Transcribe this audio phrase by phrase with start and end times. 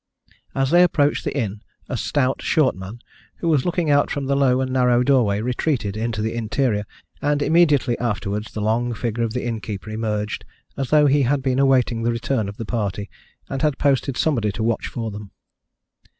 [0.55, 3.01] As they approached the inn a stout short man,
[3.35, 6.85] who was looking out from the low and narrow doorway, retreated into the interior,
[7.21, 10.43] and immediately afterwards the long figure of the innkeeper emerged
[10.75, 13.11] as though he had been awaiting the return of the party,
[13.47, 15.29] and had posted somebody to watch for them.